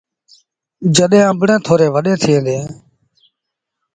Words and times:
جڏهيݩ 0.95 1.25
آݩبڙيٚن 1.29 1.59
ٿوريٚݩ 1.65 1.93
وڏيݩ 1.95 2.19
ٿئيٚݩ 2.21 2.45
ديٚݩ۔ 2.45 2.67